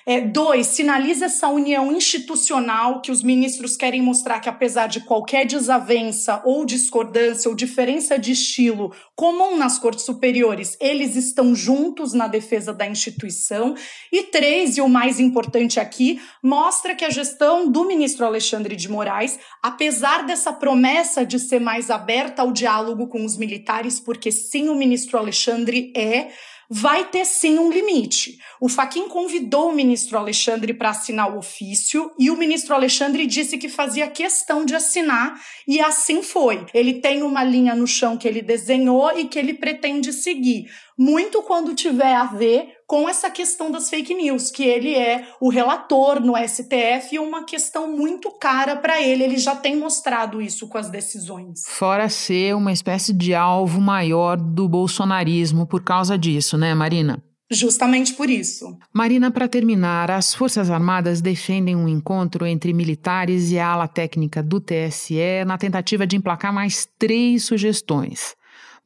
É, 0.06 0.20
dois, 0.20 0.68
sinaliza 0.68 1.26
essa 1.26 1.48
união 1.48 1.92
institucional 1.92 3.00
que 3.00 3.10
os 3.10 3.22
ministros 3.22 3.76
querem 3.76 4.00
mostrar 4.00 4.40
que, 4.40 4.48
apesar 4.48 4.86
de 4.86 5.00
qualquer 5.00 5.46
desavença 5.46 6.40
ou 6.44 6.64
discordância 6.64 7.48
ou 7.48 7.54
diferença 7.54 8.18
de 8.18 8.32
estilo 8.32 8.94
comum 9.14 9.56
nas 9.56 9.78
cortes 9.78 10.04
superiores, 10.04 10.76
eles 10.80 11.16
estão 11.16 11.54
juntos 11.54 12.12
na 12.12 12.28
defesa 12.28 12.72
da 12.72 12.86
instituição. 12.86 13.74
E 14.12 14.22
três, 14.24 14.76
e 14.76 14.80
o 14.80 14.88
mais 14.88 15.18
importante 15.18 15.80
aqui, 15.80 16.20
mostra 16.42 16.94
que 16.94 17.04
a 17.04 17.10
gestão 17.10 17.70
do 17.70 17.84
ministro 17.84 18.24
Alexandre 18.24 18.76
de 18.76 18.88
Moraes, 18.88 19.38
apesar 19.62 20.24
dessa 20.24 20.52
promessa 20.52 21.24
de 21.24 21.38
ser 21.38 21.60
mais 21.60 21.90
aberta 21.90 22.42
ao 22.42 22.52
diálogo 22.52 22.85
com 23.08 23.24
os 23.24 23.36
militares, 23.36 23.98
porque 23.98 24.30
sim, 24.30 24.68
o 24.68 24.74
ministro 24.74 25.18
Alexandre 25.18 25.92
é, 25.96 26.28
vai 26.68 27.04
ter 27.08 27.24
sim 27.24 27.58
um 27.58 27.70
limite. 27.70 28.38
O 28.60 28.68
Faquin 28.68 29.08
convidou 29.08 29.70
o 29.70 29.74
ministro 29.74 30.18
Alexandre 30.18 30.74
para 30.74 30.90
assinar 30.90 31.32
o 31.32 31.38
ofício 31.38 32.10
e 32.18 32.30
o 32.30 32.36
ministro 32.36 32.74
Alexandre 32.74 33.26
disse 33.26 33.58
que 33.58 33.68
fazia 33.68 34.08
questão 34.08 34.64
de 34.64 34.74
assinar 34.74 35.40
e 35.66 35.80
assim 35.80 36.22
foi. 36.22 36.66
Ele 36.74 36.94
tem 36.94 37.22
uma 37.22 37.44
linha 37.44 37.74
no 37.74 37.86
chão 37.86 38.16
que 38.16 38.26
ele 38.26 38.42
desenhou 38.42 39.16
e 39.18 39.26
que 39.26 39.38
ele 39.38 39.54
pretende 39.54 40.12
seguir, 40.12 40.70
muito 40.98 41.42
quando 41.42 41.74
tiver 41.74 42.14
a 42.14 42.24
ver 42.24 42.75
com 42.86 43.08
essa 43.08 43.28
questão 43.28 43.70
das 43.70 43.90
fake 43.90 44.14
news, 44.14 44.50
que 44.50 44.62
ele 44.62 44.94
é 44.94 45.26
o 45.40 45.48
relator 45.48 46.20
no 46.20 46.34
STF 46.36 47.14
e 47.14 47.18
uma 47.18 47.44
questão 47.44 47.90
muito 47.90 48.30
cara 48.30 48.76
para 48.76 49.02
ele. 49.02 49.24
Ele 49.24 49.36
já 49.36 49.56
tem 49.56 49.76
mostrado 49.76 50.40
isso 50.40 50.68
com 50.68 50.78
as 50.78 50.88
decisões. 50.88 51.64
Fora 51.66 52.08
ser 52.08 52.54
uma 52.54 52.72
espécie 52.72 53.12
de 53.12 53.34
alvo 53.34 53.80
maior 53.80 54.36
do 54.36 54.68
bolsonarismo 54.68 55.66
por 55.66 55.82
causa 55.82 56.16
disso, 56.16 56.56
né, 56.56 56.74
Marina? 56.74 57.22
Justamente 57.50 58.12
por 58.14 58.28
isso. 58.28 58.76
Marina, 58.92 59.30
para 59.30 59.46
terminar, 59.46 60.10
as 60.10 60.34
Forças 60.34 60.68
Armadas 60.68 61.20
defendem 61.20 61.76
um 61.76 61.88
encontro 61.88 62.44
entre 62.44 62.72
militares 62.72 63.52
e 63.52 63.58
a 63.58 63.68
ala 63.68 63.86
técnica 63.86 64.42
do 64.42 64.60
TSE 64.60 65.44
na 65.46 65.56
tentativa 65.56 66.04
de 66.06 66.16
emplacar 66.16 66.52
mais 66.52 66.88
três 66.98 67.44
sugestões. 67.44 68.34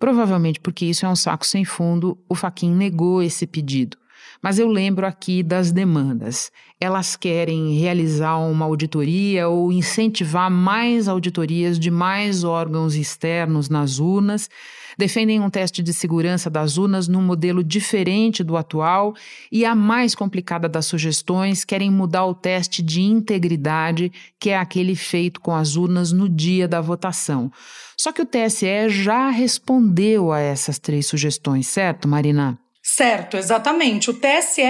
Provavelmente 0.00 0.58
porque 0.58 0.86
isso 0.86 1.04
é 1.04 1.08
um 1.08 1.14
saco 1.14 1.46
sem 1.46 1.62
fundo, 1.62 2.18
o 2.26 2.34
Faquin 2.34 2.74
negou 2.74 3.22
esse 3.22 3.46
pedido. 3.46 3.98
Mas 4.42 4.58
eu 4.58 4.68
lembro 4.68 5.06
aqui 5.06 5.42
das 5.42 5.70
demandas. 5.70 6.50
Elas 6.80 7.14
querem 7.14 7.78
realizar 7.78 8.38
uma 8.38 8.64
auditoria 8.64 9.48
ou 9.48 9.70
incentivar 9.70 10.50
mais 10.50 11.08
auditorias 11.08 11.78
de 11.78 11.90
mais 11.90 12.42
órgãos 12.42 12.94
externos 12.94 13.68
nas 13.68 13.98
urnas, 13.98 14.48
defendem 14.96 15.40
um 15.40 15.50
teste 15.50 15.82
de 15.82 15.92
segurança 15.92 16.48
das 16.48 16.78
urnas 16.78 17.06
num 17.06 17.22
modelo 17.22 17.62
diferente 17.62 18.42
do 18.42 18.56
atual 18.56 19.14
e 19.50 19.64
a 19.64 19.74
mais 19.74 20.14
complicada 20.14 20.68
das 20.68 20.86
sugestões 20.86 21.64
querem 21.64 21.90
mudar 21.90 22.24
o 22.24 22.34
teste 22.34 22.82
de 22.82 23.02
integridade, 23.02 24.10
que 24.38 24.50
é 24.50 24.58
aquele 24.58 24.94
feito 24.94 25.40
com 25.40 25.54
as 25.54 25.76
urnas 25.76 26.12
no 26.12 26.28
dia 26.28 26.66
da 26.66 26.80
votação. 26.80 27.52
Só 27.96 28.12
que 28.12 28.22
o 28.22 28.26
TSE 28.26 28.88
já 28.88 29.28
respondeu 29.28 30.32
a 30.32 30.40
essas 30.40 30.78
três 30.78 31.06
sugestões, 31.06 31.66
certo, 31.66 32.08
Marina? 32.08 32.58
Certo, 32.82 33.36
exatamente. 33.36 34.08
O 34.08 34.14
TSE 34.14 34.62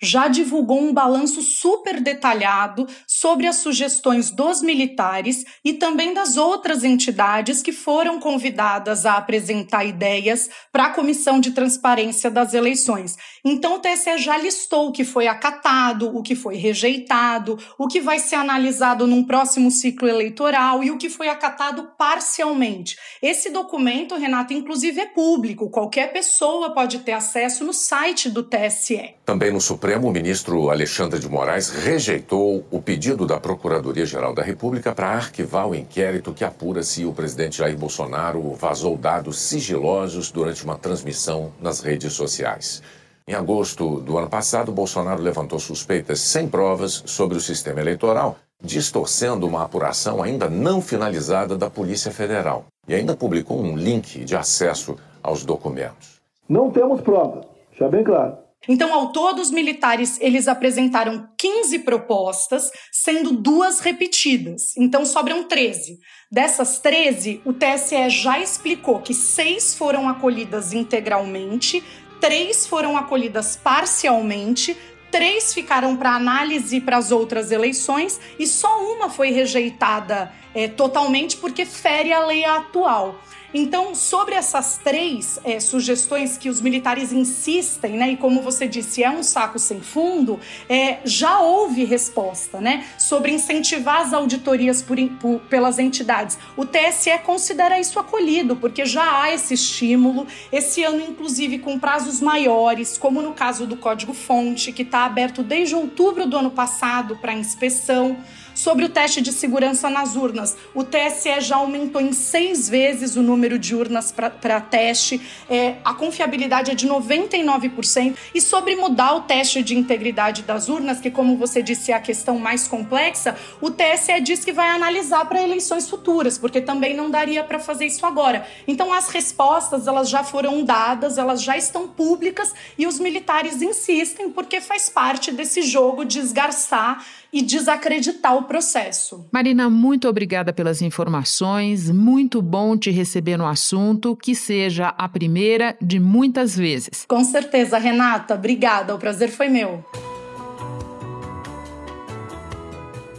já 0.00 0.26
divulgou 0.26 0.80
um 0.80 0.92
balanço 0.92 1.42
super 1.42 2.00
detalhado 2.00 2.86
sobre 3.06 3.46
as 3.46 3.56
sugestões 3.56 4.30
dos 4.30 4.62
militares 4.62 5.44
e 5.62 5.74
também 5.74 6.14
das 6.14 6.38
outras 6.38 6.82
entidades 6.82 7.60
que 7.60 7.72
foram 7.72 8.18
convidadas 8.18 9.04
a 9.04 9.16
apresentar 9.16 9.84
ideias 9.84 10.48
para 10.72 10.86
a 10.86 10.90
Comissão 10.94 11.38
de 11.38 11.50
Transparência 11.50 12.30
das 12.30 12.54
Eleições. 12.54 13.16
Então, 13.44 13.74
o 13.74 13.80
TSE 13.80 14.16
já 14.16 14.38
listou 14.38 14.88
o 14.88 14.92
que 14.92 15.04
foi 15.04 15.26
acatado, 15.26 16.16
o 16.16 16.22
que 16.22 16.34
foi 16.34 16.56
rejeitado, 16.56 17.58
o 17.78 17.86
que 17.86 18.00
vai 18.00 18.18
ser 18.18 18.36
analisado 18.36 19.06
num 19.06 19.24
próximo 19.24 19.70
ciclo 19.70 20.08
eleitoral 20.08 20.82
e 20.82 20.90
o 20.90 20.96
que 20.96 21.10
foi 21.10 21.28
acatado 21.28 21.92
parcialmente. 21.98 22.96
Esse 23.20 23.50
documento, 23.50 24.14
Renata, 24.14 24.54
inclusive 24.54 25.00
é 25.00 25.06
público, 25.06 25.70
qualquer 25.70 26.12
pessoa 26.12 26.72
pode 26.72 27.00
ter 27.00 27.12
acesso 27.12 27.57
acesso 27.58 27.64
no 27.64 27.72
site 27.72 28.30
do 28.30 28.42
TSE. 28.42 29.14
Também 29.24 29.50
no 29.52 29.60
Supremo, 29.60 30.08
o 30.08 30.12
ministro 30.12 30.70
Alexandre 30.70 31.18
de 31.18 31.28
Moraes 31.28 31.70
rejeitou 31.70 32.64
o 32.70 32.80
pedido 32.80 33.26
da 33.26 33.40
Procuradoria-Geral 33.40 34.34
da 34.34 34.42
República 34.42 34.94
para 34.94 35.08
arquivar 35.08 35.68
o 35.68 35.74
inquérito 35.74 36.32
que 36.32 36.44
apura 36.44 36.82
se 36.82 37.04
o 37.04 37.12
presidente 37.12 37.58
Jair 37.58 37.76
Bolsonaro 37.76 38.54
vazou 38.54 38.96
dados 38.96 39.38
sigilosos 39.40 40.30
durante 40.30 40.64
uma 40.64 40.76
transmissão 40.76 41.52
nas 41.60 41.80
redes 41.80 42.12
sociais. 42.12 42.82
Em 43.26 43.34
agosto 43.34 44.00
do 44.00 44.16
ano 44.16 44.28
passado, 44.28 44.72
Bolsonaro 44.72 45.22
levantou 45.22 45.58
suspeitas 45.58 46.20
sem 46.20 46.48
provas 46.48 47.02
sobre 47.06 47.36
o 47.36 47.40
sistema 47.40 47.80
eleitoral, 47.80 48.38
distorcendo 48.62 49.46
uma 49.46 49.64
apuração 49.64 50.22
ainda 50.22 50.48
não 50.48 50.80
finalizada 50.80 51.56
da 51.56 51.68
Polícia 51.68 52.10
Federal. 52.10 52.66
E 52.86 52.94
ainda 52.94 53.14
publicou 53.14 53.60
um 53.60 53.76
link 53.76 54.24
de 54.24 54.34
acesso 54.34 54.96
aos 55.22 55.44
documentos. 55.44 56.17
Não 56.48 56.70
temos 56.70 57.00
provas, 57.00 57.44
já 57.78 57.88
bem 57.88 58.02
claro. 58.02 58.38
Então, 58.66 58.92
ao 58.92 59.12
todo, 59.12 59.40
os 59.40 59.50
militares 59.50 60.18
eles 60.20 60.48
apresentaram 60.48 61.28
15 61.38 61.80
propostas, 61.80 62.70
sendo 62.90 63.32
duas 63.32 63.80
repetidas. 63.80 64.76
Então, 64.76 65.04
sobram 65.04 65.44
13. 65.44 65.98
Dessas 66.30 66.78
13, 66.78 67.40
o 67.44 67.52
TSE 67.52 68.10
já 68.10 68.38
explicou 68.40 69.00
que 69.00 69.14
seis 69.14 69.74
foram 69.74 70.08
acolhidas 70.08 70.72
integralmente, 70.72 71.82
três 72.20 72.66
foram 72.66 72.96
acolhidas 72.96 73.56
parcialmente, 73.56 74.76
três 75.10 75.54
ficaram 75.54 75.96
para 75.96 76.14
análise 76.14 76.80
para 76.80 76.98
as 76.98 77.10
outras 77.10 77.50
eleições 77.50 78.20
e 78.38 78.46
só 78.46 78.82
uma 78.92 79.08
foi 79.08 79.30
rejeitada 79.30 80.30
é, 80.54 80.68
totalmente 80.68 81.36
porque 81.36 81.64
fere 81.64 82.12
a 82.12 82.26
lei 82.26 82.44
atual. 82.44 83.14
Então, 83.52 83.94
sobre 83.94 84.34
essas 84.34 84.78
três 84.82 85.38
é, 85.42 85.58
sugestões 85.58 86.36
que 86.36 86.50
os 86.50 86.60
militares 86.60 87.12
insistem, 87.12 87.92
né, 87.92 88.12
e 88.12 88.16
como 88.16 88.42
você 88.42 88.68
disse, 88.68 89.02
é 89.02 89.10
um 89.10 89.22
saco 89.22 89.58
sem 89.58 89.80
fundo, 89.80 90.38
é, 90.68 90.98
já 91.04 91.40
houve 91.40 91.84
resposta, 91.84 92.60
né, 92.60 92.84
sobre 92.98 93.32
incentivar 93.32 94.02
as 94.02 94.12
auditorias 94.12 94.82
por, 94.82 94.98
por, 95.20 95.40
pelas 95.40 95.78
entidades. 95.78 96.38
O 96.56 96.64
TSE 96.66 97.18
considera 97.24 97.80
isso 97.80 97.98
acolhido, 97.98 98.56
porque 98.56 98.84
já 98.84 99.22
há 99.22 99.32
esse 99.32 99.54
estímulo, 99.54 100.26
esse 100.52 100.84
ano, 100.84 101.00
inclusive, 101.00 101.58
com 101.58 101.78
prazos 101.78 102.20
maiores, 102.20 102.98
como 102.98 103.22
no 103.22 103.32
caso 103.32 103.66
do 103.66 103.76
código-fonte, 103.76 104.72
que 104.72 104.82
está 104.82 105.04
aberto 105.04 105.42
desde 105.42 105.74
outubro 105.74 106.26
do 106.26 106.36
ano 106.36 106.50
passado 106.50 107.16
para 107.16 107.32
inspeção. 107.32 108.16
Sobre 108.58 108.84
o 108.84 108.88
teste 108.88 109.20
de 109.20 109.30
segurança 109.30 109.88
nas 109.88 110.16
urnas, 110.16 110.56
o 110.74 110.82
TSE 110.82 111.40
já 111.42 111.58
aumentou 111.58 112.00
em 112.02 112.12
seis 112.12 112.68
vezes 112.68 113.14
o 113.14 113.22
número 113.22 113.56
de 113.56 113.72
urnas 113.72 114.10
para 114.10 114.60
teste, 114.60 115.20
é, 115.48 115.76
a 115.84 115.94
confiabilidade 115.94 116.72
é 116.72 116.74
de 116.74 116.88
99%. 116.88 118.16
E 118.34 118.40
sobre 118.40 118.74
mudar 118.74 119.14
o 119.14 119.20
teste 119.20 119.62
de 119.62 119.78
integridade 119.78 120.42
das 120.42 120.68
urnas, 120.68 120.98
que, 120.98 121.08
como 121.08 121.36
você 121.36 121.62
disse, 121.62 121.92
é 121.92 121.94
a 121.94 122.00
questão 122.00 122.36
mais 122.36 122.66
complexa, 122.66 123.36
o 123.60 123.70
TSE 123.70 124.20
diz 124.20 124.44
que 124.44 124.52
vai 124.52 124.70
analisar 124.70 125.24
para 125.26 125.40
eleições 125.40 125.88
futuras, 125.88 126.36
porque 126.36 126.60
também 126.60 126.96
não 126.96 127.08
daria 127.08 127.44
para 127.44 127.60
fazer 127.60 127.86
isso 127.86 128.04
agora. 128.04 128.44
Então, 128.66 128.92
as 128.92 129.08
respostas 129.08 129.86
elas 129.86 130.08
já 130.08 130.24
foram 130.24 130.64
dadas, 130.64 131.16
elas 131.16 131.44
já 131.44 131.56
estão 131.56 131.86
públicas 131.86 132.52
e 132.76 132.88
os 132.88 132.98
militares 132.98 133.62
insistem, 133.62 134.30
porque 134.30 134.60
faz 134.60 134.88
parte 134.88 135.30
desse 135.30 135.62
jogo 135.62 136.04
de 136.04 136.18
esgarçar 136.18 137.06
e 137.32 137.42
desacreditar 137.42 138.36
o 138.36 138.44
processo. 138.44 139.28
Marina, 139.32 139.68
muito 139.68 140.08
obrigada 140.08 140.52
pelas 140.52 140.80
informações. 140.80 141.90
Muito 141.90 142.40
bom 142.40 142.76
te 142.76 142.90
receber 142.90 143.36
no 143.36 143.46
assunto, 143.46 144.16
que 144.16 144.34
seja 144.34 144.88
a 144.88 145.08
primeira 145.08 145.76
de 145.80 145.98
muitas 145.98 146.56
vezes. 146.56 147.04
Com 147.06 147.24
certeza, 147.24 147.78
Renata. 147.78 148.34
Obrigada. 148.34 148.94
O 148.94 148.98
prazer 148.98 149.30
foi 149.30 149.48
meu. 149.48 149.84